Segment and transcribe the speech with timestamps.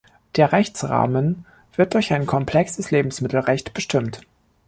[0.35, 1.45] Der Rechtsrahmen
[1.75, 4.21] wird durch ein komplexes Lebensmittelrecht bestimmt.